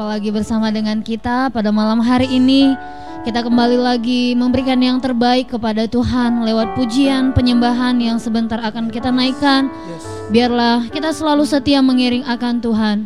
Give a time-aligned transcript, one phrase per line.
[0.00, 2.72] berjumpa lagi bersama dengan kita pada malam hari ini.
[3.20, 9.12] Kita kembali lagi memberikan yang terbaik kepada Tuhan lewat pujian, penyembahan yang sebentar akan kita
[9.12, 9.68] naikkan.
[10.32, 12.96] Biarlah kita selalu setia mengiring akan Tuhan.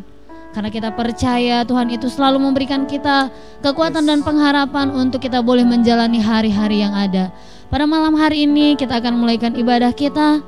[0.54, 3.26] Karena kita percaya Tuhan itu selalu memberikan kita
[3.58, 7.34] kekuatan dan pengharapan untuk kita boleh menjalani hari-hari yang ada.
[7.74, 10.46] Pada malam hari ini kita akan mulaikan ibadah kita.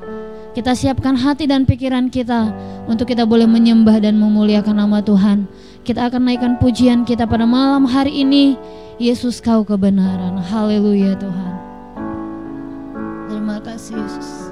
[0.55, 2.55] Kita siapkan hati dan pikiran kita
[2.87, 5.66] untuk kita boleh menyembah dan memuliakan nama Tuhan.
[5.87, 8.59] Kita akan naikkan pujian kita pada malam hari ini.
[8.99, 10.35] Yesus kau kebenaran.
[10.35, 11.55] Haleluya Tuhan.
[13.31, 14.51] Terima kasih Yesus.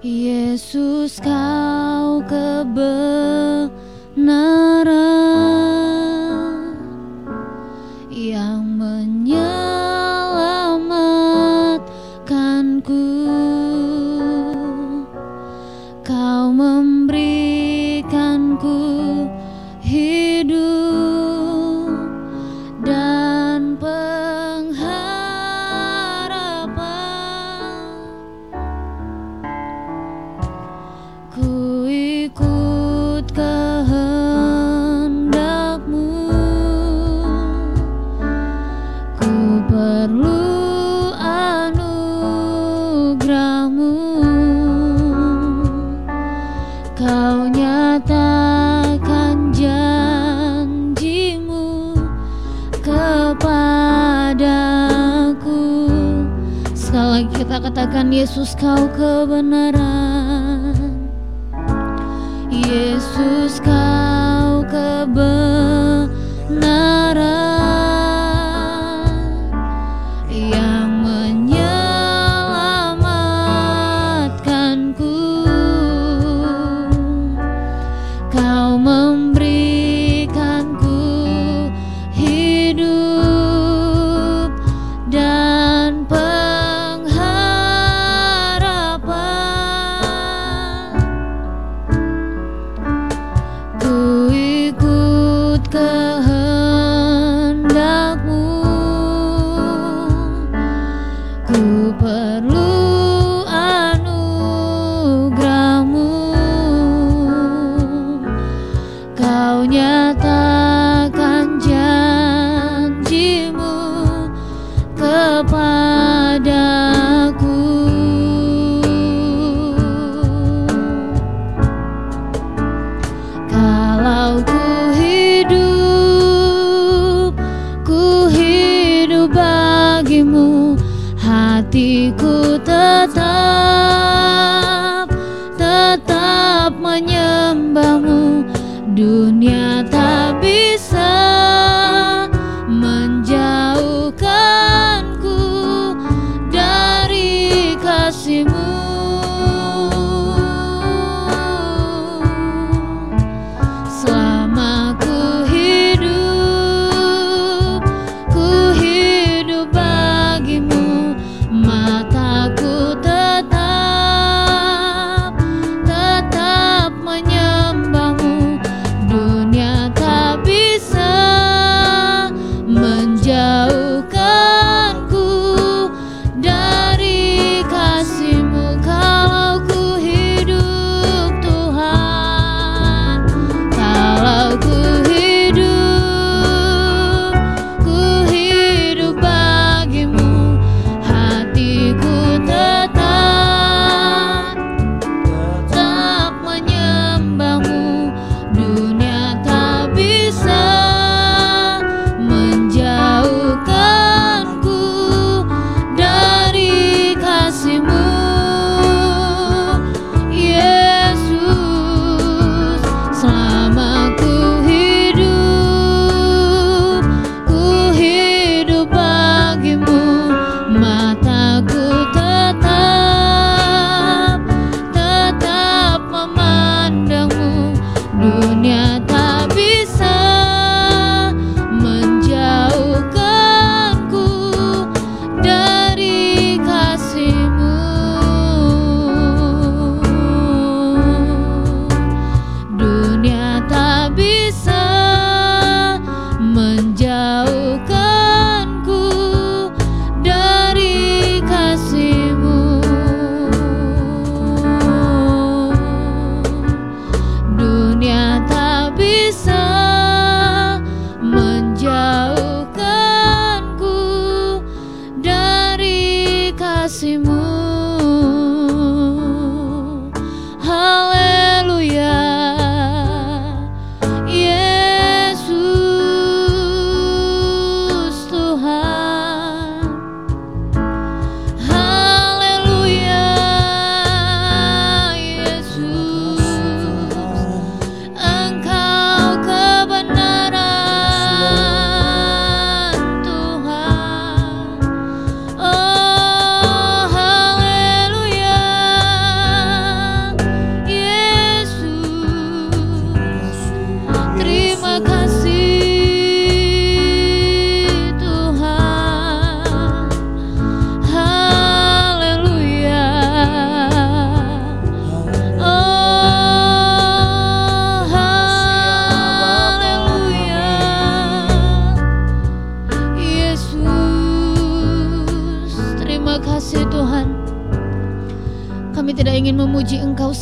[0.00, 3.68] Yesus kau kebenaran
[8.08, 9.71] yang menyelamatkanku
[57.52, 60.72] kita katakan Yesus kau kebenaran.
[62.48, 66.32] Yesus kau kebenaran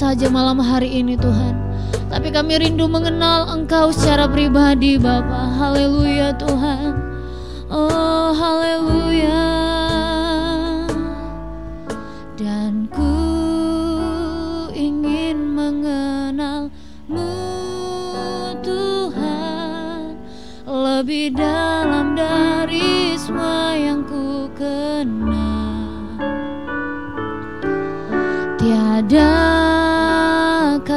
[0.01, 1.53] saja malam hari ini Tuhan.
[2.09, 5.53] Tapi kami rindu mengenal Engkau secara pribadi Bapa.
[5.61, 6.97] Haleluya Tuhan.
[7.69, 9.50] Oh haleluya.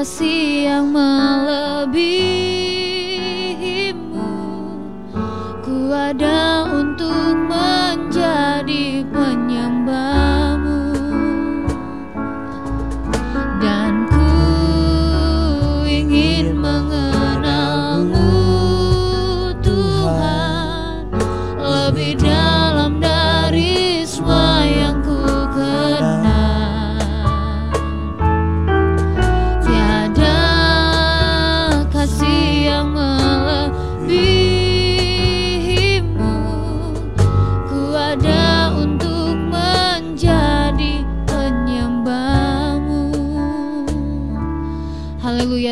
[0.04, 0.92] Kasih yang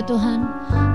[0.01, 0.39] Haleluya Tuhan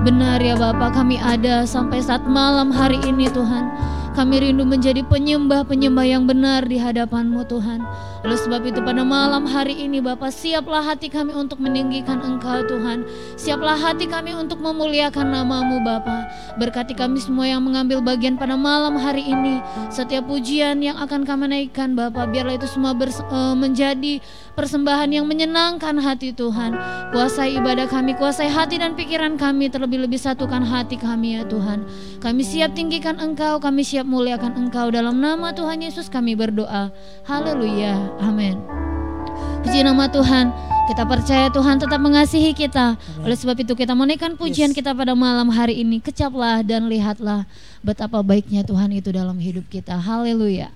[0.03, 3.71] Benar ya Bapak kami ada sampai saat malam hari ini Tuhan
[4.17, 7.85] kami rindu menjadi penyembah-penyembah yang benar di hadapan-Mu Tuhan.
[8.27, 13.07] Oleh sebab itu pada malam hari ini Bapak siaplah hati kami untuk meninggikan Engkau Tuhan.
[13.39, 16.27] Siaplah hati kami untuk memuliakan namamu Bapa.
[16.59, 19.63] Berkati kami semua yang mengambil bagian pada malam hari ini.
[19.95, 24.19] Setiap pujian yang akan kami naikkan Bapak biarlah itu semua eh, menjadi
[24.59, 26.75] persembahan yang menyenangkan hati Tuhan.
[27.15, 31.87] Kuasai ibadah kami, kuasai hati dan pikiran kami terlebih-lebih satukan hati kami ya Tuhan.
[32.19, 36.91] Kami siap tinggikan Engkau, kami siap muliakan Engkau dalam nama Tuhan Yesus kami berdoa.
[37.23, 38.16] Haleluya.
[38.21, 38.61] Amin.
[39.65, 40.53] Puji nama Tuhan.
[40.87, 42.95] Kita percaya Tuhan tetap mengasihi kita.
[43.27, 45.99] Oleh sebab itu kita menaikkan pujian kita pada malam hari ini.
[45.99, 47.43] Kecaplah dan lihatlah
[47.83, 49.99] betapa baiknya Tuhan itu dalam hidup kita.
[49.99, 50.71] Haleluya.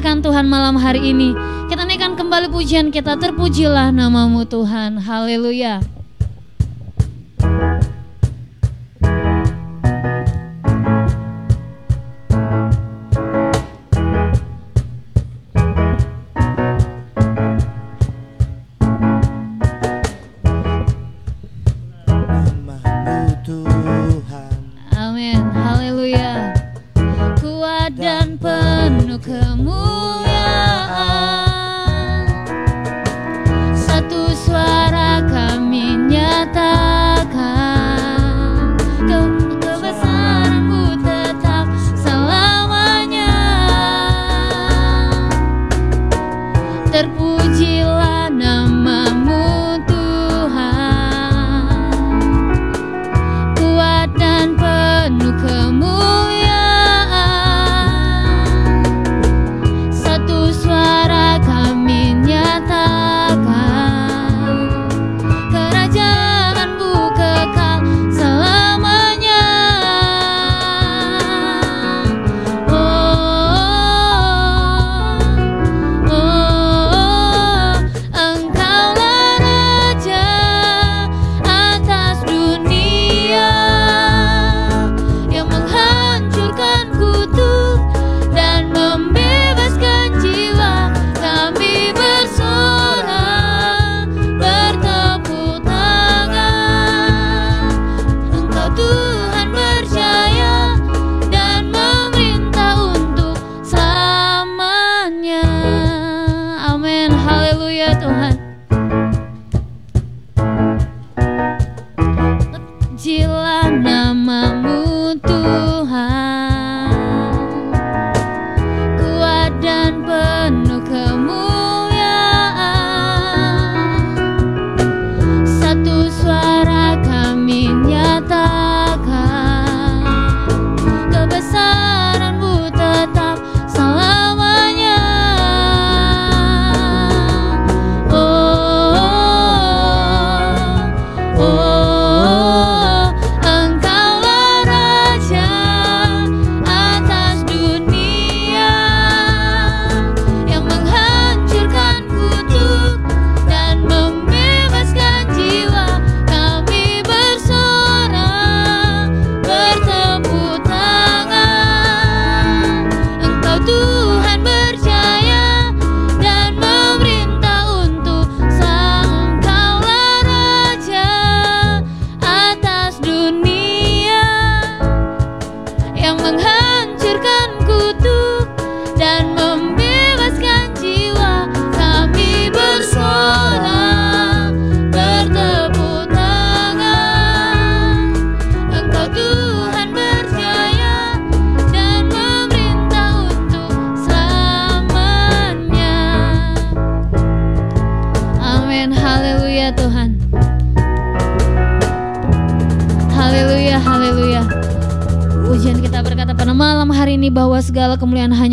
[0.00, 1.36] Muliakan Tuhan malam hari ini.
[1.68, 3.20] Kita naikkan kembali pujian kita.
[3.20, 4.96] Terpujilah namamu Tuhan.
[4.96, 5.99] Haleluya.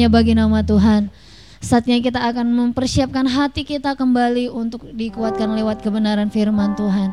[0.09, 1.13] Bagi nama Tuhan.
[1.57, 7.11] Saatnya kita akan mempersiapkan hati kita kembali untuk dikuatkan lewat kebenaran firman Tuhan.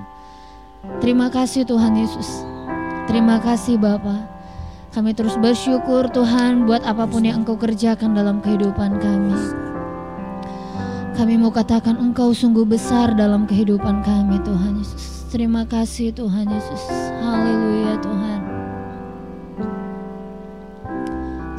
[1.01, 2.45] Terima kasih Tuhan Yesus.
[3.09, 4.29] Terima kasih Bapa.
[4.93, 9.35] Kami terus bersyukur Tuhan buat apa pun yang Engkau kerjakan dalam kehidupan kami.
[11.19, 15.27] Kami mau katakan Engkau sungguh besar dalam kehidupan kami Tuhan Yesus.
[15.35, 16.83] Terima kasih Tuhan Yesus.
[17.23, 18.44] Haleluya Tuhan.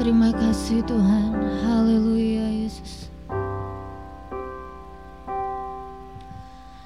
[0.06, 1.34] Terima kasih Tuhan.
[1.66, 3.10] Haleluya Yesus.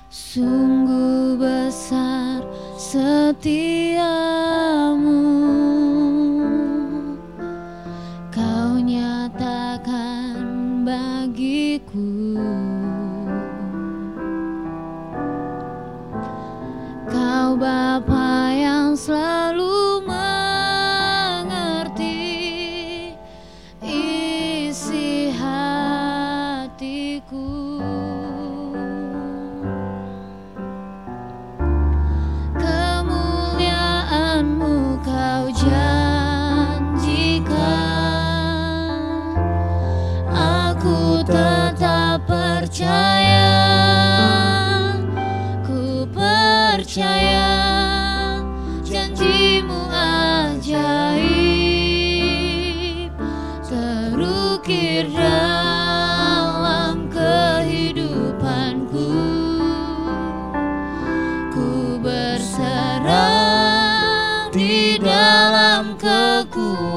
[0.07, 2.47] Sungguh besar
[2.79, 3.99] setiamu
[8.31, 10.39] Kau nyatakan
[10.87, 12.39] bagiku
[17.11, 19.38] Kau Bapa yang selalu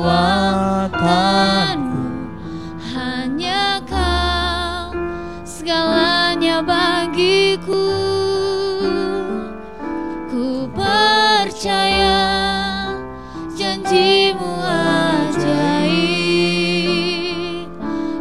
[0.02, 2.02] kekuatanmu.
[2.90, 4.90] Hanya kau
[5.46, 7.86] segalanya bagiku.
[10.26, 12.18] Ku percaya
[13.54, 14.50] janjimu
[15.30, 16.50] ajaib.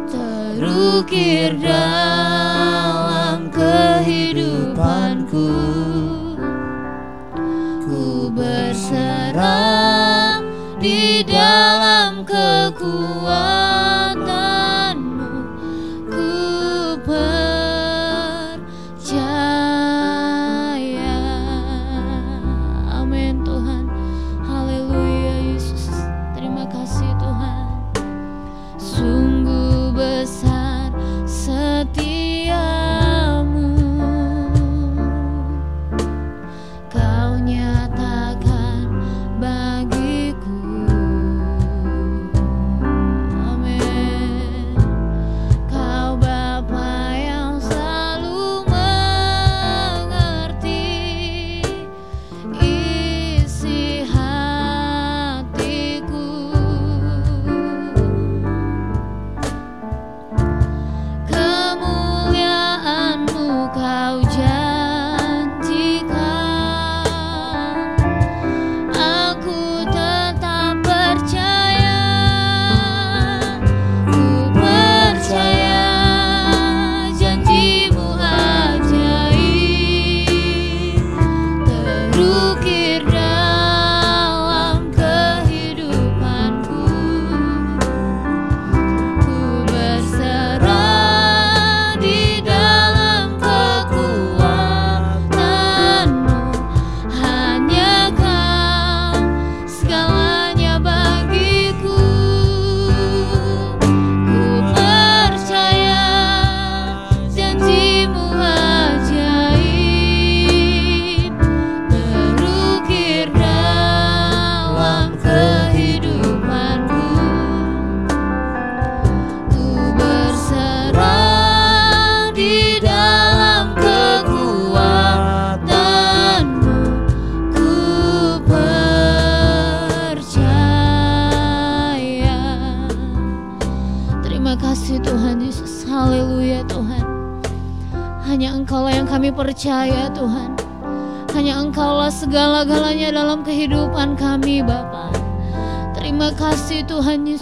[0.06, 2.01] Terukir dalam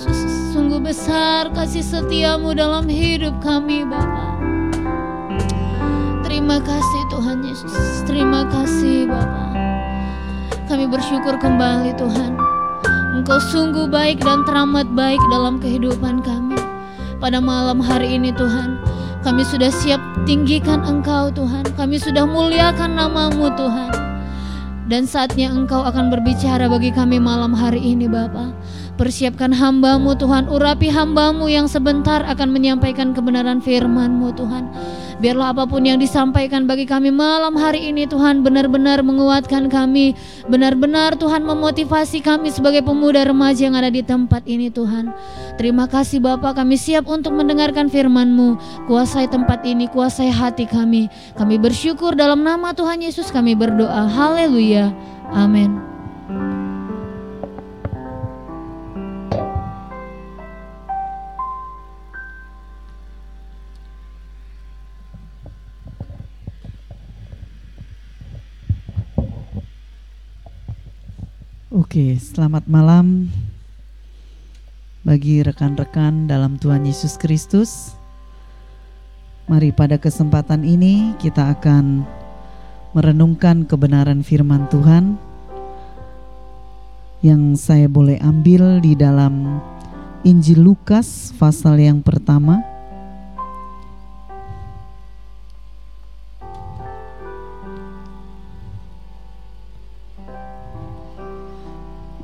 [0.00, 4.40] Yesus Sungguh besar kasih setiamu dalam hidup kami Bapa.
[6.24, 7.76] Terima kasih Tuhan Yesus.
[8.08, 9.52] Terima kasih Bapa.
[10.64, 12.32] Kami bersyukur kembali Tuhan.
[13.12, 16.56] Engkau sungguh baik dan teramat baik dalam kehidupan kami.
[17.20, 18.80] Pada malam hari ini Tuhan
[19.20, 21.76] Kami sudah siap tinggikan Engkau Tuhan.
[21.76, 23.92] Kami sudah muliakan namamu Tuhan.
[24.88, 28.48] Dan saatnya Engkau akan berbicara bagi kami malam hari ini Bapa.
[29.00, 34.68] Persiapkan hambamu Tuhan, urapi hambamu yang sebentar akan menyampaikan kebenaran firmanmu Tuhan.
[35.24, 40.12] Biarlah apa pun yang disampaikan bagi kami malam hari ini Tuhan benar-benar menguatkan kami.
[40.52, 45.16] Benar-benar Tuhan memotivasi kami sebagai pemuda remaja yang ada di tempat ini Tuhan.
[45.56, 48.60] Terima kasih Bapak kami siap untuk mendengarkan firman-Mu.
[48.84, 51.08] Kuasai tempat ini, kuasai hati kami.
[51.40, 54.12] Kami bersyukur dalam nama Tuhan Yesus kami berdoa.
[54.12, 54.92] Haleluya.
[55.32, 55.99] Amin.
[71.70, 73.30] Oke, selamat malam
[75.06, 77.94] bagi rekan-rekan dalam Tuhan Yesus Kristus.
[79.46, 82.02] Mari pada kesempatan ini kita akan
[82.90, 85.14] merenungkan kebenaran firman Tuhan
[87.22, 89.62] yang saya boleh ambil di dalam
[90.26, 92.58] Injil Lukas pasal yang pertama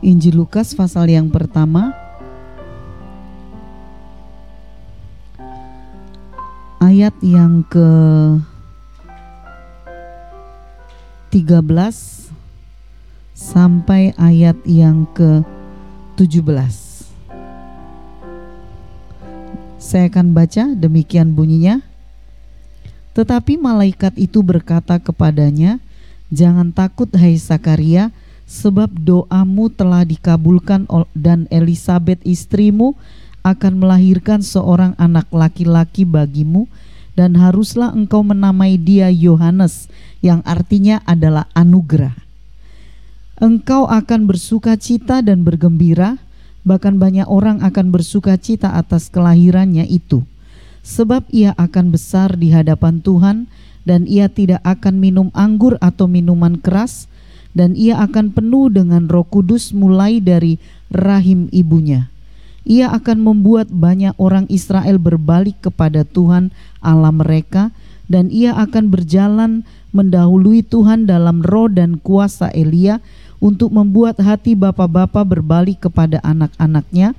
[0.07, 1.91] Injil Lukas pasal yang pertama
[6.79, 7.91] ayat yang ke
[11.35, 12.31] 13
[13.35, 15.43] sampai ayat yang ke
[16.15, 17.11] 17.
[19.83, 21.83] Saya akan baca demikian bunyinya.
[23.11, 25.83] Tetapi malaikat itu berkata kepadanya,
[26.31, 28.15] "Jangan takut hai Sakaria,
[28.47, 32.95] sebab doamu telah dikabulkan dan Elizabeth istrimu
[33.43, 36.71] akan melahirkan seorang anak laki-laki bagimu
[37.19, 39.91] dan haruslah engkau menamai dia Yohanes
[40.23, 42.15] yang artinya adalah anugerah.
[43.37, 46.17] Engkau akan bersuka cita dan bergembira,
[46.65, 50.25] bahkan banyak orang akan bersuka cita atas kelahirannya itu.
[50.87, 53.51] Sebab ia akan besar di hadapan Tuhan
[53.85, 57.11] dan ia tidak akan minum anggur atau minuman keras,
[57.57, 60.61] dan ia akan penuh dengan Roh Kudus mulai dari
[60.93, 62.13] rahim ibunya.
[62.69, 66.53] Ia akan membuat banyak orang Israel berbalik kepada Tuhan
[66.85, 67.73] Allah mereka
[68.13, 69.65] dan ia akan berjalan
[69.97, 73.01] mendahului Tuhan dalam roh dan kuasa Elia
[73.41, 77.17] untuk membuat hati bapa-bapa berbalik kepada anak-anaknya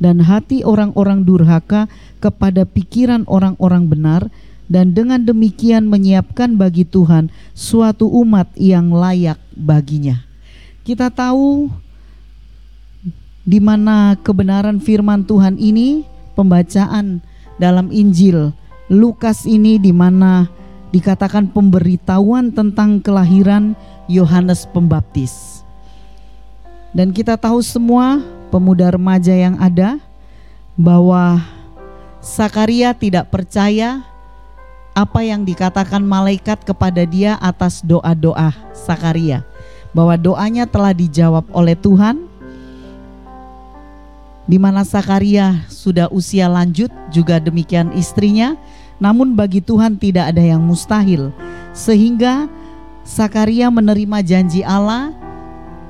[0.00, 1.88] dan hati orang-orang durhaka
[2.22, 4.22] kepada pikiran orang-orang benar
[4.66, 10.26] dan dengan demikian menyiapkan bagi Tuhan suatu umat yang layak baginya.
[10.82, 11.70] Kita tahu
[13.46, 16.02] di mana kebenaran firman Tuhan ini
[16.34, 17.22] pembacaan
[17.62, 18.50] dalam Injil
[18.86, 20.46] Lukas ini di mana
[20.94, 23.74] dikatakan pemberitahuan tentang kelahiran
[24.06, 25.66] Yohanes Pembaptis.
[26.94, 28.22] Dan kita tahu semua
[28.54, 29.98] pemuda remaja yang ada
[30.78, 31.42] bahwa
[32.22, 34.06] Sakaria tidak percaya
[34.96, 39.44] apa yang dikatakan malaikat kepada dia atas doa-doa Sakaria.
[39.92, 42.24] Bahwa doanya telah dijawab oleh Tuhan
[44.48, 48.56] di mana Sakaria sudah usia lanjut juga demikian istrinya.
[48.96, 51.28] Namun bagi Tuhan tidak ada yang mustahil.
[51.76, 52.48] Sehingga
[53.04, 55.12] Sakaria menerima janji Allah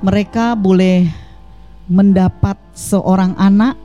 [0.02, 1.06] mereka boleh
[1.86, 3.78] mendapat seorang anak.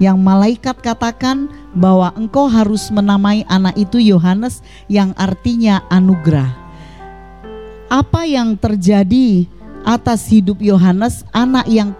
[0.00, 6.50] Yang malaikat katakan bahwa engkau harus menamai anak itu Yohanes yang artinya anugerah.
[7.90, 9.46] Apa yang terjadi
[9.82, 11.94] atas hidup Yohanes, anak yang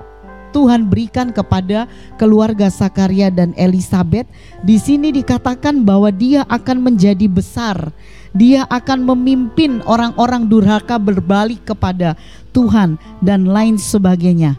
[0.50, 1.86] Tuhan berikan kepada
[2.18, 4.26] keluarga Sakaria dan Elizabeth.
[4.66, 7.94] Di sini dikatakan bahwa dia akan menjadi besar.
[8.34, 12.14] Dia akan memimpin orang-orang durhaka berbalik kepada
[12.54, 14.58] Tuhan dan lain sebagainya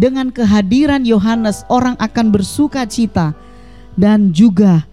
[0.00, 3.36] dengan kehadiran Yohanes orang akan bersuka cita
[3.98, 4.86] dan juga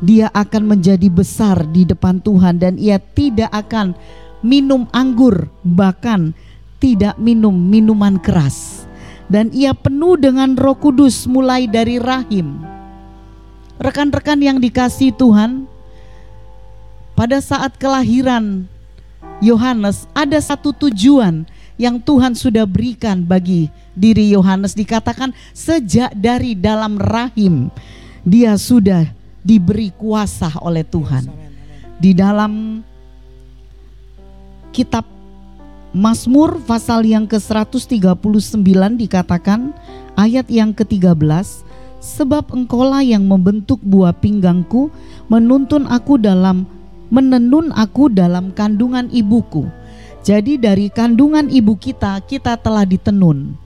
[0.00, 3.92] dia akan menjadi besar di depan Tuhan dan ia tidak akan
[4.40, 6.32] minum anggur bahkan
[6.80, 8.88] tidak minum minuman keras.
[9.30, 12.58] Dan ia penuh dengan Roh Kudus mulai dari rahim.
[13.78, 15.70] Rekan-rekan yang dikasih Tuhan,
[17.14, 18.66] pada saat kelahiran
[19.38, 21.46] Yohanes ada satu tujuan
[21.78, 24.74] yang Tuhan sudah berikan bagi diri Yohanes.
[24.74, 27.70] Dikatakan sejak dari dalam rahim
[28.24, 29.08] dia sudah
[29.40, 31.28] diberi kuasa oleh Tuhan.
[32.00, 32.84] Di dalam
[34.72, 35.04] kitab
[35.90, 38.62] Mazmur pasal yang ke-139
[38.94, 39.74] dikatakan
[40.14, 41.66] ayat yang ke-13
[41.98, 44.88] sebab engkaulah yang membentuk buah pinggangku
[45.26, 46.62] menuntun aku dalam
[47.10, 49.66] menenun aku dalam kandungan ibuku
[50.20, 53.56] Jadi dari kandungan ibu kita, kita telah ditenun.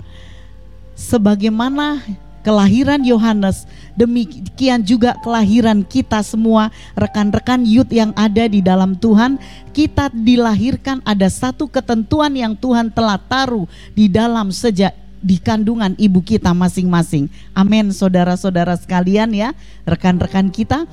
[0.94, 1.98] Sebagaimana
[2.44, 3.64] kelahiran Yohanes,
[3.96, 9.40] demikian juga kelahiran kita semua, rekan-rekan youth yang ada di dalam Tuhan,
[9.72, 13.64] kita dilahirkan ada satu ketentuan yang Tuhan telah taruh
[13.96, 14.92] di dalam sejak
[15.24, 17.32] di kandungan ibu kita masing-masing.
[17.56, 19.56] Amin, saudara-saudara sekalian ya,
[19.88, 20.84] rekan-rekan kita,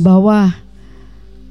[0.00, 0.56] bahwa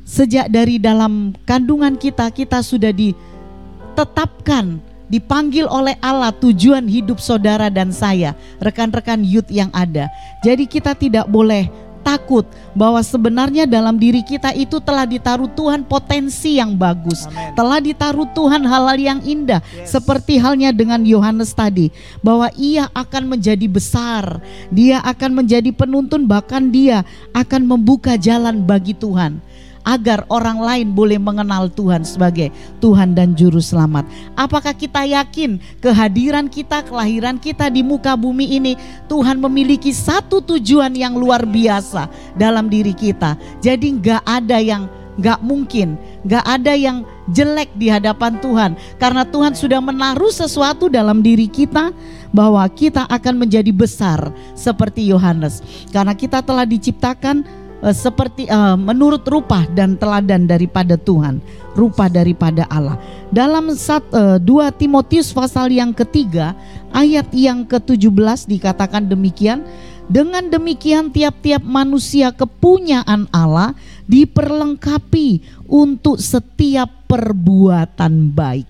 [0.02, 7.94] sejak dari dalam kandungan kita, kita sudah ditetapkan dipanggil oleh Allah tujuan hidup saudara dan
[7.94, 10.10] saya, rekan-rekan youth yang ada.
[10.42, 11.70] Jadi kita tidak boleh
[12.06, 12.46] takut
[12.78, 17.26] bahwa sebenarnya dalam diri kita itu telah ditaruh Tuhan potensi yang bagus.
[17.26, 17.58] Amen.
[17.58, 19.98] Telah ditaruh Tuhan hal-hal yang indah Yes.
[19.98, 21.90] seperti halnya dengan Yohanes tadi
[22.22, 24.38] bahwa ia akan menjadi besar,
[24.70, 27.02] dia akan menjadi penuntun bahkan dia
[27.34, 29.42] akan membuka jalan bagi Tuhan
[29.86, 32.50] agar orang lain boleh mengenal Tuhan sebagai
[32.82, 34.04] Tuhan dan Juru Selamat.
[34.34, 38.74] Apakah kita yakin kehadiran kita, kelahiran kita di muka bumi ini,
[39.06, 43.38] Tuhan memiliki satu tujuan yang luar biasa dalam diri kita.
[43.62, 45.96] Jadi nggak ada yang nggak mungkin,
[46.28, 51.96] nggak ada yang jelek di hadapan Tuhan, karena Tuhan sudah menaruh sesuatu dalam diri kita
[52.36, 54.20] bahwa kita akan menjadi besar
[54.60, 55.64] seperti Yohanes,
[55.96, 57.48] karena kita telah diciptakan
[57.92, 61.44] seperti eh, menurut rupa dan teladan daripada Tuhan,
[61.76, 62.96] rupa daripada Allah.
[63.34, 66.56] Dalam sat, eh, 2 Timotius pasal yang ketiga
[66.96, 69.66] ayat yang ke-17 dikatakan demikian,
[70.06, 73.74] dengan demikian tiap-tiap manusia kepunyaan Allah
[74.06, 78.70] diperlengkapi untuk setiap perbuatan baik.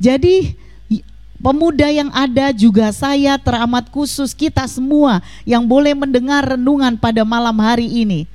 [0.00, 0.56] Jadi
[1.40, 7.56] pemuda yang ada juga saya teramat khusus kita semua yang boleh mendengar renungan pada malam
[7.58, 8.28] hari ini.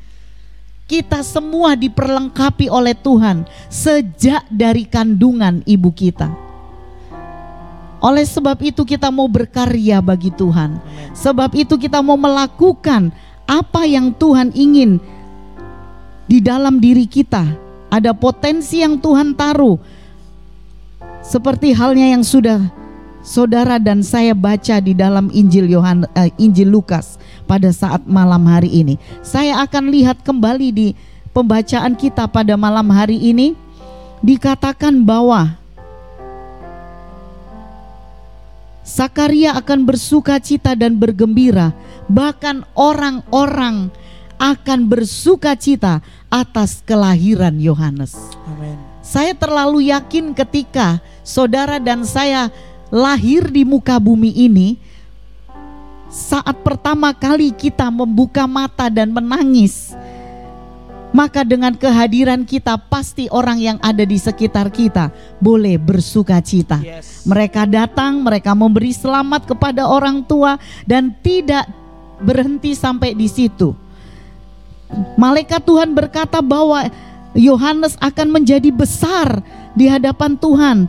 [0.85, 6.29] Kita semua diperlengkapi oleh Tuhan sejak dari kandungan ibu kita.
[8.05, 10.77] Oleh sebab itu kita mau berkarya bagi Tuhan.
[11.17, 13.09] Sebab itu kita mau melakukan
[13.49, 15.01] apa yang Tuhan ingin
[16.29, 17.41] di dalam diri kita.
[17.89, 19.81] Ada potensi yang Tuhan taruh.
[21.25, 22.84] Seperti halnya yang sudah
[23.25, 27.17] saudara dan saya baca di dalam Injil Yohan eh, Injil Lukas
[27.49, 29.01] pada saat malam hari ini.
[29.25, 30.87] Saya akan lihat kembali di
[31.33, 33.57] pembacaan kita pada malam hari ini
[34.21, 35.57] dikatakan bahwa
[38.85, 41.73] Sakaria akan bersuka cita dan bergembira,
[42.05, 43.89] bahkan orang-orang
[44.37, 48.13] akan bersuka cita atas kelahiran Yohanes.
[48.45, 48.77] Amin.
[49.01, 52.53] Saya terlalu yakin ketika saudara dan saya
[52.93, 54.77] lahir di muka bumi ini,
[56.09, 59.91] saat pertama kali kita membuka mata dan menangis,
[61.15, 66.83] maka dengan kehadiran kita pasti orang yang ada di sekitar kita boleh bersuka cita.
[66.83, 67.23] Yes.
[67.23, 71.67] Mereka datang, mereka memberi selamat kepada orang tua dan tidak
[72.19, 73.71] berhenti sampai di situ.
[75.15, 76.87] Malaikat Tuhan berkata bahwa
[77.35, 79.43] Yohanes akan menjadi besar
[79.75, 80.87] di hadapan Tuhan.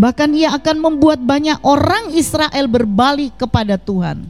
[0.00, 4.24] Bahkan ia akan membuat banyak orang Israel berbalik kepada Tuhan.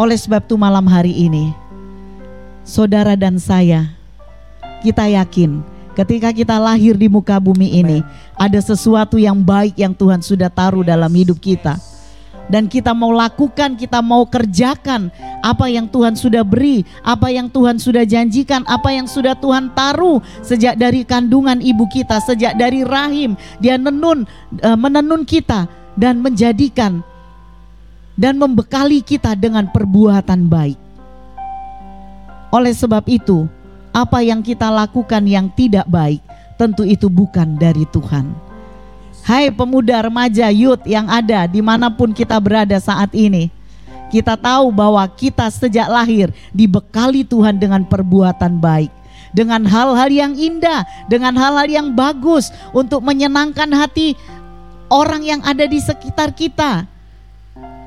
[0.00, 1.52] Oleh sebab itu malam hari ini
[2.64, 3.92] saudara dan saya
[4.80, 5.60] kita yakin
[5.92, 7.98] ketika kita lahir di muka bumi ini
[8.38, 11.76] ada sesuatu yang baik yang Tuhan sudah taruh dalam hidup kita.
[12.48, 15.12] Dan kita mau lakukan, kita mau kerjakan
[15.44, 20.24] apa yang Tuhan sudah beri, apa yang Tuhan sudah janjikan, apa yang sudah Tuhan taruh
[20.40, 23.36] sejak dari kandungan ibu kita, sejak dari rahim.
[23.60, 24.24] Dia nenun,
[24.64, 27.04] eh, menenun kita dan menjadikan
[28.18, 30.80] dan membekali kita dengan perbuatan baik.
[32.48, 33.44] Oleh sebab itu,
[33.92, 36.24] apa yang kita lakukan yang tidak baik,
[36.56, 38.47] tentu itu bukan dari Tuhan.
[39.28, 43.52] Hai pemuda, remaja, youth yang ada di mana pun kita berada saat ini.
[44.08, 48.88] Kita tahu bahwa kita sejak lahir dibekali Tuhan dengan perbuatan baik.
[49.36, 54.16] Dengan hal-hal yang indah, dengan hal-hal yang bagus untuk menyenangkan hati
[54.88, 56.88] orang yang ada di sekitar kita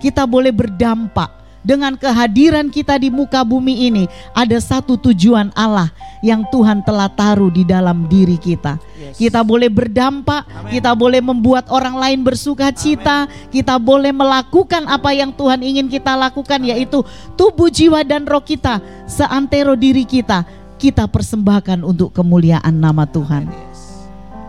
[0.01, 6.45] kita boleh berdampak dengan kehadiran kita di muka bumi ini ada satu tujuan Allah yang
[6.49, 8.77] Tuhan telah taruh di dalam diri kita.
[8.97, 9.17] Yes.
[9.17, 10.77] Kita boleh berdampak, Amin.
[10.77, 16.13] kita boleh membuat orang lain bersuka cita, kita boleh melakukan apa yang Tuhan ingin kita
[16.13, 17.01] lakukan yaitu
[17.33, 20.45] tubuh, jiwa dan roh kita seantero diri kita
[20.81, 23.45] kita persembahkan untuk kemuliaan nama Tuhan.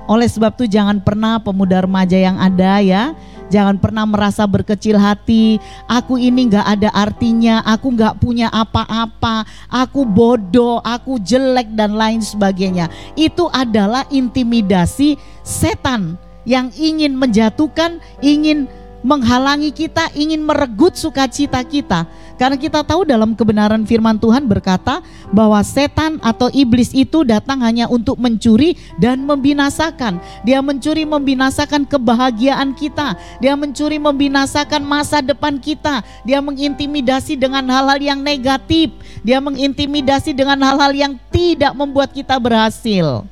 [0.08, 3.12] Oleh sebab itu jangan pernah pemuda remaja yang ada ya,
[3.52, 5.60] Jangan pernah merasa berkecil hati.
[5.84, 7.60] Aku ini nggak ada artinya.
[7.68, 9.44] Aku nggak punya apa-apa.
[9.68, 10.80] Aku bodoh.
[10.80, 12.88] Aku jelek dan lain sebagainya.
[13.12, 16.16] Itu adalah intimidasi setan
[16.48, 18.66] yang ingin menjatuhkan, ingin
[19.02, 22.06] menghalangi kita, ingin meregut sukacita kita.
[22.40, 24.98] Karena kita tahu dalam kebenaran firman Tuhan berkata
[25.30, 30.18] bahwa setan atau iblis itu datang hanya untuk mencuri dan membinasakan.
[30.42, 33.14] Dia mencuri membinasakan kebahagiaan kita.
[33.38, 36.02] Dia mencuri membinasakan masa depan kita.
[36.26, 38.90] Dia mengintimidasi dengan hal-hal yang negatif.
[39.22, 43.22] Dia mengintimidasi dengan hal-hal yang tidak membuat kita berhasil.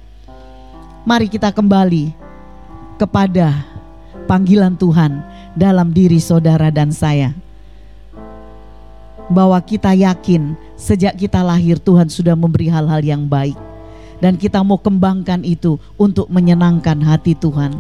[1.03, 2.13] Mari kita kembali
[3.01, 3.65] kepada
[4.29, 5.25] panggilan Tuhan
[5.57, 7.35] dalam diri saudara dan saya
[9.31, 13.55] bahwa kita yakin sejak kita lahir Tuhan sudah memberi hal-hal yang baik
[14.21, 17.73] dan kita mau kembangkan itu untuk menyenangkan hati Tuhan.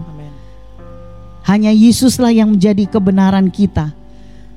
[1.44, 3.92] Hanya Yesuslah yang menjadi kebenaran kita.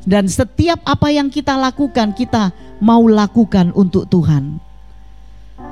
[0.03, 2.51] Dan setiap apa yang kita lakukan kita
[2.83, 4.59] mau lakukan untuk Tuhan.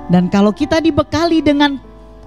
[0.08, 1.76] Dan kalau kita dibekali dengan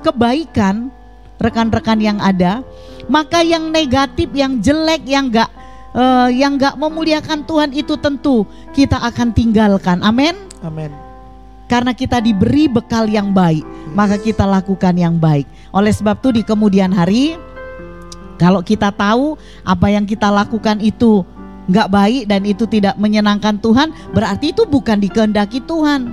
[0.04, 0.92] kebaikan
[1.38, 2.62] rekan-rekan yang ada,
[3.10, 5.50] maka yang negatif, yang jelek, yang enggak
[5.94, 10.00] eh, yang enggak memuliakan Tuhan itu tentu kita akan tinggalkan.
[10.02, 10.34] Amin.
[10.64, 10.90] Amin.
[11.64, 13.64] Karena kita diberi bekal yang baik,
[13.96, 15.48] maka kita lakukan yang baik.
[15.72, 17.40] Oleh sebab itu di kemudian hari
[18.36, 21.24] kalau kita tahu apa yang kita lakukan itu
[21.64, 26.12] nggak baik dan itu tidak menyenangkan Tuhan, berarti itu bukan dikehendaki Tuhan.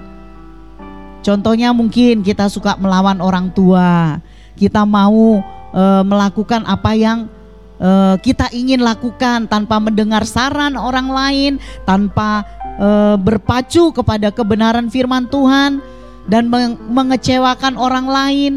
[1.21, 4.17] Contohnya mungkin kita suka melawan orang tua,
[4.59, 5.39] kita mau
[5.71, 7.31] eh, melakukan apa yang
[7.79, 11.51] eh, kita ingin lakukan tanpa mendengar saran orang lain,
[11.87, 12.43] tanpa
[12.77, 15.79] eh, berpacu kepada kebenaran firman Tuhan
[16.27, 18.53] dan meng- mengecewakan orang lain,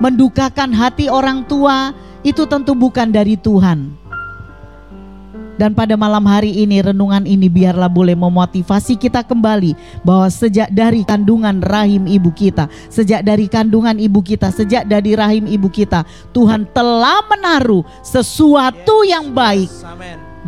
[0.00, 1.92] mendukakan hati orang tua,
[2.24, 3.99] itu tentu bukan dari Tuhan.
[5.60, 11.04] Dan pada malam hari ini renungan ini biarlah boleh memotivasi kita kembali bahwa sejak dari
[11.04, 16.64] kandungan rahim ibu kita, sejak dari kandungan ibu kita, sejak dari rahim ibu kita, Tuhan
[16.72, 19.68] telah menaruh sesuatu yang baik.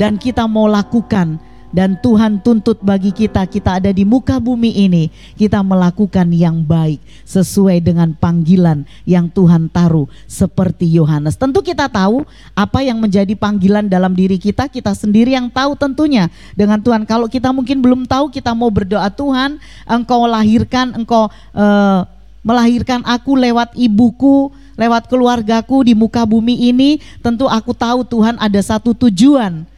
[0.00, 1.36] Dan kita mau lakukan
[1.72, 5.08] dan Tuhan tuntut bagi kita kita ada di muka bumi ini
[5.40, 11.34] kita melakukan yang baik sesuai dengan panggilan yang Tuhan taruh seperti Yohanes.
[11.40, 16.28] Tentu kita tahu apa yang menjadi panggilan dalam diri kita kita sendiri yang tahu tentunya
[16.52, 17.08] dengan Tuhan.
[17.08, 19.56] Kalau kita mungkin belum tahu kita mau berdoa Tuhan,
[19.88, 22.00] engkau lahirkan engkau eh,
[22.44, 28.60] melahirkan aku lewat ibuku, lewat keluargaku di muka bumi ini, tentu aku tahu Tuhan ada
[28.60, 29.71] satu tujuan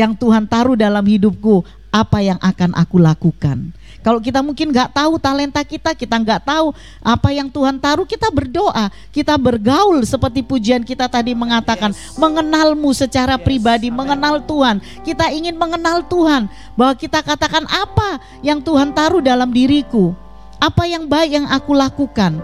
[0.00, 1.60] yang Tuhan taruh dalam hidupku,
[1.92, 3.76] apa yang akan aku lakukan.
[4.00, 6.72] Kalau kita mungkin nggak tahu talenta kita, kita nggak tahu
[7.04, 13.36] apa yang Tuhan taruh, kita berdoa, kita bergaul seperti pujian kita tadi mengatakan, mengenalmu secara
[13.36, 14.80] pribadi, mengenal Tuhan.
[15.04, 20.16] Kita ingin mengenal Tuhan, bahwa kita katakan apa yang Tuhan taruh dalam diriku,
[20.56, 22.40] apa yang baik yang aku lakukan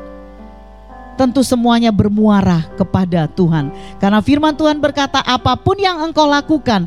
[1.16, 3.72] tentu semuanya bermuara kepada Tuhan.
[3.96, 6.84] Karena firman Tuhan berkata, apa pun yang engkau lakukan,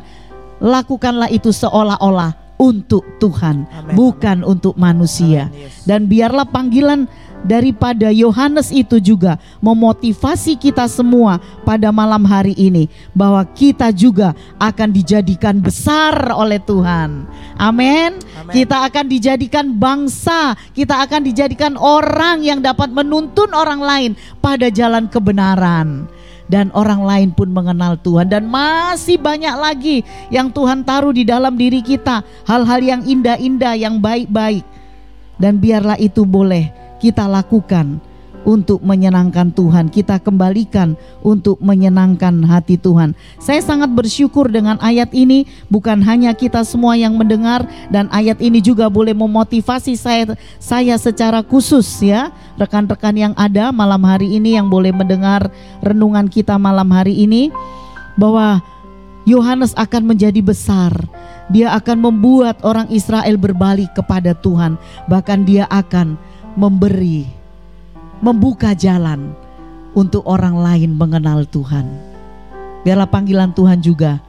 [0.60, 3.96] lakukanlah itu seolah-olah untuk Tuhan, Amin.
[3.96, 5.48] bukan untuk manusia.
[5.48, 5.88] Amin, yes.
[5.88, 7.08] Dan biarlah panggilan
[7.40, 14.92] daripada Yohanes itu juga memotivasi kita semua pada malam hari ini bahwa kita juga akan
[14.92, 17.24] dijadikan besar oleh Tuhan.
[17.56, 18.20] Amin.
[18.52, 24.10] Kita akan dijadikan bangsa, kita akan dijadikan orang yang dapat menuntun orang lain
[24.44, 26.08] pada jalan kebenaran.
[26.50, 30.02] Dan orang lain pun mengenal Tuhan dan masih banyak lagi
[30.34, 34.66] yang Tuhan taruh di dalam diri kita, hal-hal yang indah-indah, yang baik-baik.
[35.38, 38.09] Dan biarlah itu boleh kita lakukan
[38.44, 39.92] untuk menyenangkan Tuhan.
[39.92, 43.12] Kita kembalikan untuk menyenangkan hati Tuhan.
[43.36, 48.64] Saya sangat bersyukur dengan ayat ini, bukan hanya kita semua yang mendengar dan ayat ini
[48.64, 52.32] juga boleh memotivasi saya saya secara khusus ya.
[52.56, 55.48] Rekan-rekan yang ada malam hari ini yang boleh mendengar
[55.80, 57.48] renungan kita malam hari ini
[58.20, 58.60] bahwa
[59.28, 60.92] Yohanes akan menjadi besar.
[61.50, 64.78] Dia akan membuat orang Israel berbalik kepada Tuhan.
[65.10, 66.14] Bahkan dia akan
[66.54, 67.26] memberi,
[68.20, 69.32] membuka jalan
[69.96, 71.88] untuk orang lain mengenal Tuhan.
[72.84, 74.20] Biarlah panggilan Tuhan juga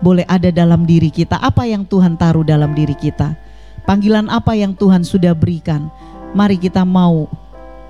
[0.00, 1.36] boleh ada dalam diri kita.
[1.40, 3.36] Apa yang Tuhan taruh dalam diri kita?
[3.84, 5.92] Panggilan apa yang Tuhan sudah berikan?
[6.32, 7.28] Mari kita mau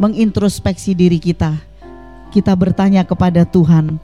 [0.03, 1.55] mengintrospeksi diri kita.
[2.31, 3.99] Kita bertanya kepada Tuhan.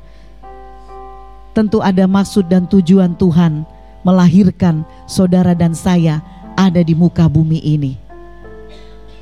[1.54, 3.64] Tentu ada maksud dan tujuan Tuhan
[4.06, 6.22] melahirkan saudara dan saya
[6.54, 8.05] ada di muka bumi ini.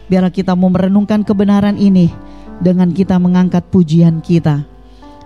[0.05, 2.13] Biarlah kita mau merenungkan kebenaran ini
[2.61, 4.65] dengan kita mengangkat pujian kita.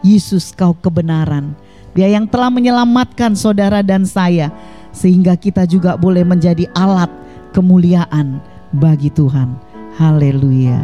[0.06, 1.58] Yesus kau kebenaran,
[1.90, 4.54] Dia yang telah menyelamatkan saudara dan saya
[4.94, 7.10] sehingga kita juga boleh menjadi alat
[7.50, 8.38] kemuliaan
[8.70, 9.58] bagi Tuhan.
[9.98, 10.78] Haleluya.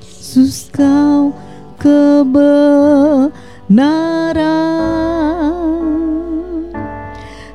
[0.00, 1.36] Yesus kau
[1.76, 3.28] kebenaran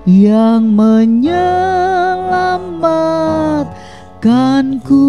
[0.05, 0.69] yang
[4.19, 5.07] menyelamatkanku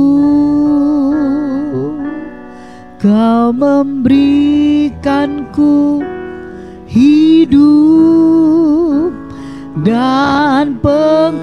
[3.00, 6.04] kau memberikanku
[6.86, 7.58] hidup
[9.82, 11.42] dan pengharapan.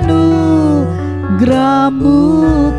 [0.00, 2.16] Anugerahmu.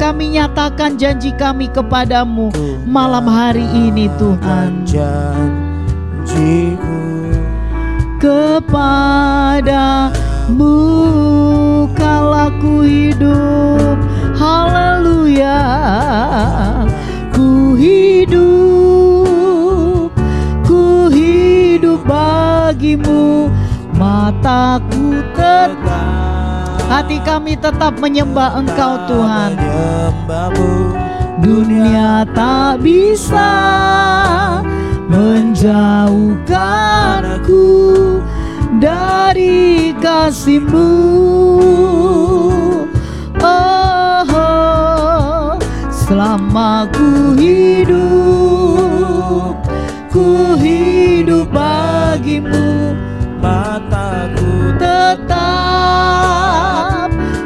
[0.02, 2.50] Kami nyatakan janji kami kepadamu
[2.90, 4.82] malam hari ini Tuhan.
[4.82, 5.62] Janjiku.
[8.18, 9.62] Kepadamu
[11.94, 13.94] kalau ku hidup.
[14.42, 15.62] Haleluya.
[17.30, 18.91] Ku hidup
[22.82, 23.46] bagimu
[23.94, 29.54] mataku tetap hati kami tetap menyembah engkau Tuhan.
[31.46, 33.54] dunia tak bisa
[35.14, 37.70] menjauhkanku
[38.82, 40.90] dari kasihmu.
[43.46, 45.54] Oh, oh
[45.94, 48.02] selama ku hidup
[50.10, 51.46] ku hidup
[52.12, 52.92] bagimu
[53.40, 55.32] mataku tetap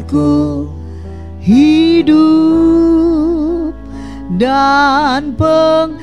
[0.00, 0.72] memberikanku
[1.40, 2.12] hidup
[4.40, 6.00] dan pengharapan.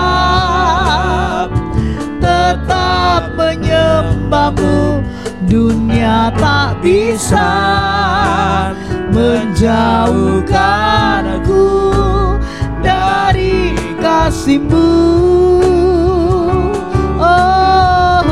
[2.23, 5.03] Tetap menyembahmu
[5.47, 7.47] Dunia tak bisa
[9.15, 11.71] menjauhkanku
[12.83, 14.91] dari kasihmu.
[17.15, 18.27] Oh,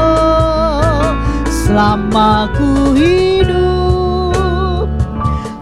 [1.48, 4.92] selama ku hidup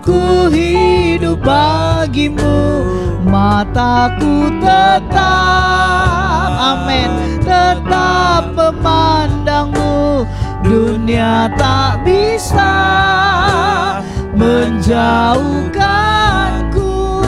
[0.02, 2.82] Ku hidup bagimu.
[3.24, 10.28] Mataku tetap Amin Tetap memandangmu
[10.64, 12.72] Dunia tak bisa
[14.32, 17.20] menjauhkanku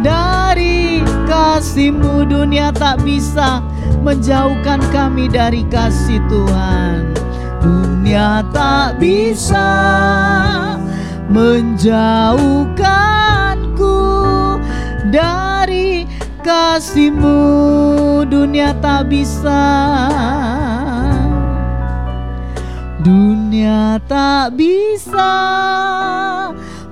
[0.00, 2.22] dari kasihmu.
[2.30, 3.58] Dunia tak bisa
[4.06, 7.10] menjauhkan kami dari kasih Tuhan.
[7.58, 9.66] Dunia tak bisa
[11.26, 13.98] menjauhkanku
[15.10, 16.06] dari
[16.46, 17.42] kasihmu.
[18.30, 19.58] Dunia tak bisa
[23.04, 25.36] Dunia tak bisa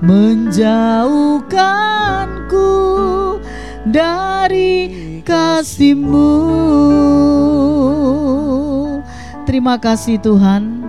[0.05, 2.69] menjauhkanku
[3.89, 4.93] dari
[5.25, 6.37] kasihmu
[9.49, 10.85] Terima kasih Tuhan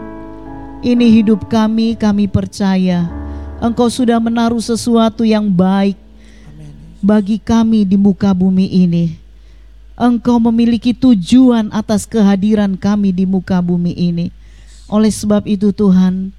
[0.84, 3.08] Ini hidup kami, kami percaya
[3.64, 6.04] Engkau sudah menaruh sesuatu yang baik
[7.04, 9.20] bagi kami di muka bumi ini.
[9.96, 14.32] Engkau memiliki tujuan atas kehadiran kami di muka bumi ini.
[14.94, 16.30] Oleh sebab itu Tuhan,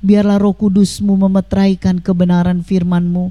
[0.00, 3.28] biarlah roh kudusmu memetraikan kebenaran firmanmu,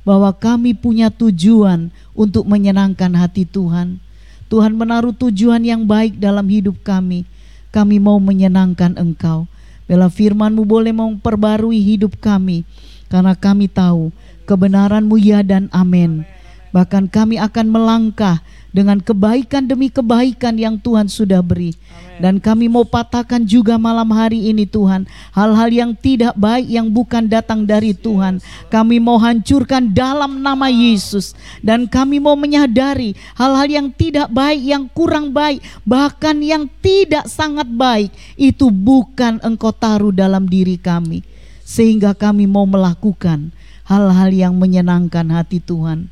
[0.00, 4.00] bahwa kami punya tujuan untuk menyenangkan hati Tuhan.
[4.48, 7.28] Tuhan menaruh tujuan yang baik dalam hidup kami.
[7.68, 9.44] Kami mau menyenangkan Engkau.
[9.84, 12.64] Bila firmanmu boleh memperbarui hidup kami.
[13.12, 14.08] Karena kami tahu
[14.48, 16.24] kebenaranmu ya dan amin.
[16.72, 18.40] Bahkan kami akan melangkah
[18.72, 21.76] dengan kebaikan demi kebaikan yang Tuhan sudah beri.
[22.20, 27.28] Dan kami mau patahkan juga malam hari ini Tuhan, hal-hal yang tidak baik yang bukan
[27.28, 28.40] datang dari Tuhan.
[28.72, 34.84] Kami mau hancurkan dalam nama Yesus dan kami mau menyadari hal-hal yang tidak baik, yang
[34.92, 41.24] kurang baik, bahkan yang tidak sangat baik itu bukan Engkau taruh dalam diri kami.
[41.62, 43.50] Sehingga kami mau melakukan
[43.88, 46.06] hal-hal yang menyenangkan hati Tuhan.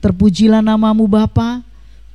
[0.00, 1.69] Terpujilah namamu Bapa.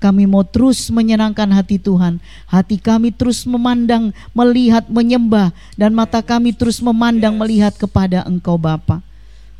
[0.06, 2.22] Kami mau terus menyenangkan hati Tuhan.
[2.45, 5.49] Hati kami terus memandang, melihat, menyembah.
[5.74, 9.01] Dan mata kami terus memandang, melihat kepada Engkau Bapa.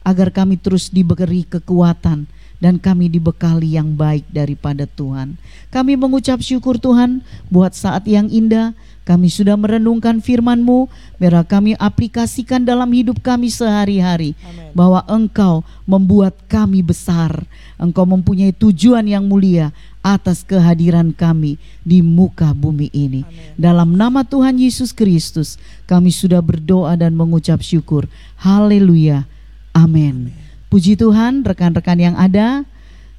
[0.06, 2.30] Agar kami terus diberi kekuatan
[2.62, 5.34] dan kami dibekali yang baik daripada Tuhan.
[5.74, 8.78] Kami mengucap syukur Tuhan buat saat yang indah.
[9.06, 10.90] Kami sudah merenungkan firman-Mu,
[11.22, 14.34] biar kami aplikasikan dalam hidup kami sehari-hari.
[14.74, 17.46] Bahwa Engkau membuat kami besar.
[17.78, 19.70] Engkau mempunyai tujuan yang mulia
[20.02, 23.22] atas kehadiran kami di muka bumi ini.
[23.22, 23.54] Amen.
[23.62, 28.10] Dalam nama Tuhan Yesus Kristus, kami sudah berdoa dan mengucap syukur.
[28.42, 29.30] Haleluya.
[29.70, 30.34] Amin.
[30.74, 32.66] Puji Tuhan, rekan-rekan yang ada,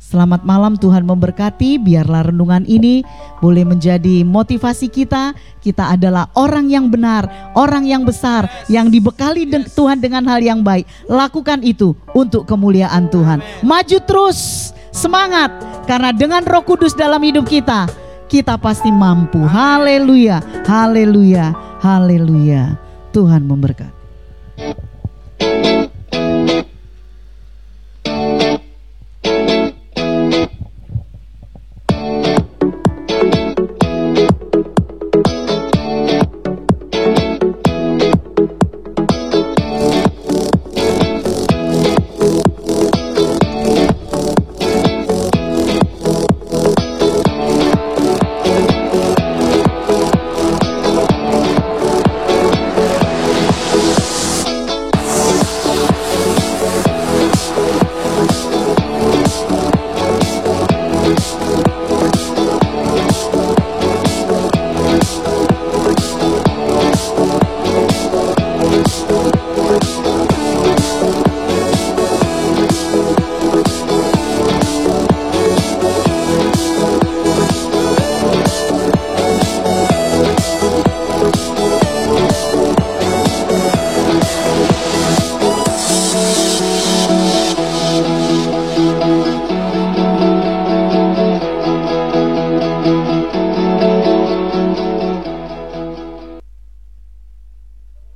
[0.07, 1.83] Selamat malam Tuhan memberkati.
[1.83, 3.03] Biarlah renungan ini
[3.43, 5.35] boleh menjadi motivasi kita.
[5.59, 7.27] Kita adalah orang yang benar
[7.59, 10.87] orang yang besar yang dibekali Tuhan dengan hal yang baik.
[11.11, 13.43] Lakukan itu untuk kemuliaan Tuhan.
[13.67, 15.51] Maju terus semangat
[15.91, 17.91] karena dengan Roh Kudus dalam hidup kita
[18.31, 19.43] kita pasti mampu.
[19.43, 20.39] Haleluya
[20.71, 21.51] haleluya
[21.83, 22.79] haleluya.
[23.11, 23.96] Tuhan memberkati